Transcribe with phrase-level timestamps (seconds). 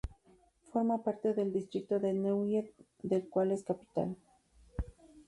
[0.71, 2.65] Forma parte del distrito de Neuwied,
[3.03, 4.15] del cual es capital.